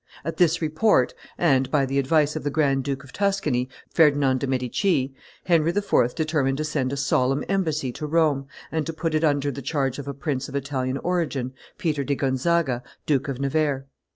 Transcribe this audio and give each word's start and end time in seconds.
At 0.25 0.37
this 0.37 0.63
report, 0.63 1.13
and 1.37 1.69
by 1.69 1.85
the 1.85 1.99
advice 1.99 2.35
of 2.35 2.43
the 2.43 2.49
Grand 2.49 2.83
Duke 2.83 3.03
of 3.03 3.13
Tuscany, 3.13 3.69
Ferdinand 3.87 4.39
de' 4.39 4.47
Medici, 4.47 5.13
Henry 5.43 5.69
IV. 5.69 6.15
determined 6.15 6.57
to 6.57 6.63
send 6.63 6.91
a 6.91 6.97
solemn 6.97 7.43
embassy 7.47 7.91
to 7.91 8.07
Rome, 8.07 8.47
and 8.71 8.83
to 8.87 8.93
put 8.93 9.13
it 9.13 9.23
under 9.23 9.51
the 9.51 9.61
charge 9.61 9.99
of 9.99 10.07
a 10.07 10.15
prince 10.15 10.49
of 10.49 10.55
Italian 10.55 10.97
origin, 10.97 11.53
Peter 11.77 12.03
di 12.03 12.15
Gonzaga, 12.15 12.81
Duke 13.05 13.27
of 13.27 13.39
Nevers. 13.39 13.83